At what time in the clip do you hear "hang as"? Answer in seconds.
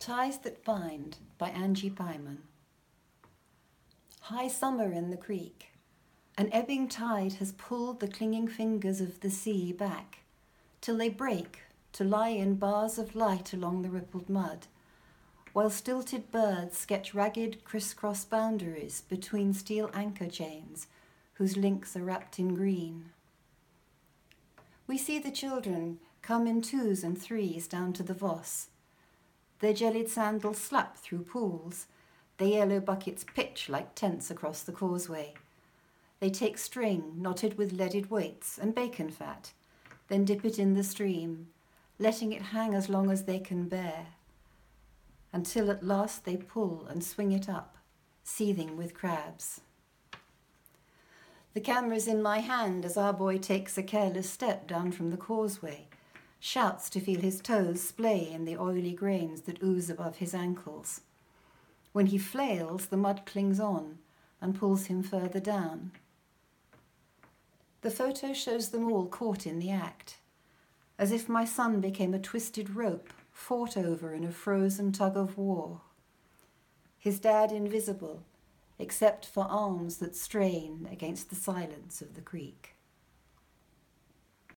42.42-42.88